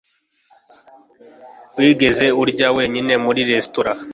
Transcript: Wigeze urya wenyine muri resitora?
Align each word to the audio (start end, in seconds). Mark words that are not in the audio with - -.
Wigeze 1.77 2.25
urya 2.41 2.67
wenyine 2.75 3.13
muri 3.23 3.41
resitora? 3.49 3.91